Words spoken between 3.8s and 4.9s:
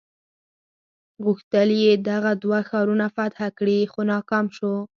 خو ناکام شو.